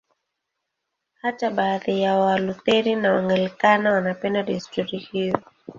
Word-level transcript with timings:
Hata 1.21 1.49
baadhi 1.49 2.01
ya 2.01 2.19
Walutheri 2.19 2.95
na 2.95 3.11
Waanglikana 3.13 3.91
wanapenda 3.93 4.43
desturi 4.43 4.97
hiyo. 4.99 5.39